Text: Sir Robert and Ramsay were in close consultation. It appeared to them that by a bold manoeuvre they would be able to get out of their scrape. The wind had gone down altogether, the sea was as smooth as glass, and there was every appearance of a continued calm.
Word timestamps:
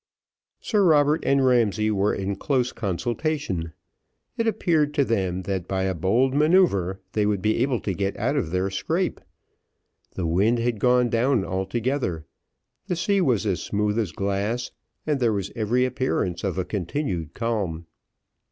Sir 0.61 0.83
Robert 0.83 1.23
and 1.23 1.45
Ramsay 1.45 1.91
were 1.91 2.11
in 2.11 2.35
close 2.35 2.71
consultation. 2.71 3.71
It 4.35 4.47
appeared 4.47 4.95
to 4.95 5.05
them 5.05 5.43
that 5.43 5.67
by 5.67 5.83
a 5.83 5.93
bold 5.93 6.33
manoeuvre 6.33 6.97
they 7.11 7.27
would 7.27 7.39
be 7.43 7.57
able 7.57 7.79
to 7.81 7.93
get 7.93 8.17
out 8.17 8.35
of 8.35 8.49
their 8.49 8.71
scrape. 8.71 9.21
The 10.15 10.25
wind 10.25 10.57
had 10.57 10.79
gone 10.79 11.11
down 11.11 11.45
altogether, 11.45 12.25
the 12.87 12.95
sea 12.95 13.21
was 13.21 13.45
as 13.45 13.61
smooth 13.61 13.99
as 13.99 14.11
glass, 14.11 14.71
and 15.05 15.19
there 15.19 15.33
was 15.33 15.51
every 15.55 15.85
appearance 15.85 16.43
of 16.43 16.57
a 16.57 16.65
continued 16.65 17.35
calm. 17.35 17.85